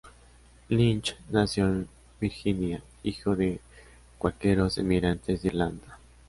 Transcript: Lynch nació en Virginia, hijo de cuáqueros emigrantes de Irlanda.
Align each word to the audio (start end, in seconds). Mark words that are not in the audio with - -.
Lynch 0.67 1.15
nació 1.29 1.67
en 1.67 1.87
Virginia, 2.19 2.81
hijo 3.03 3.35
de 3.35 3.59
cuáqueros 4.17 4.79
emigrantes 4.79 5.43
de 5.43 5.49
Irlanda. 5.49 5.99